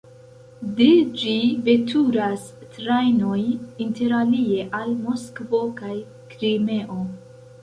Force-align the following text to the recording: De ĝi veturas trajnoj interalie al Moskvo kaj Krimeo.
De 0.77 0.85
ĝi 1.23 1.33
veturas 1.67 2.47
trajnoj 2.77 3.37
interalie 3.85 4.67
al 4.81 4.97
Moskvo 5.03 5.61
kaj 5.83 5.95
Krimeo. 6.35 6.99